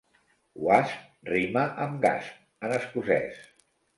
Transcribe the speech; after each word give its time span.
"Wasp" 0.67 1.27
rima 1.33 1.67
amb 1.85 2.01
"gasp" 2.07 2.67
en 2.69 2.75
escocès. 2.81 3.45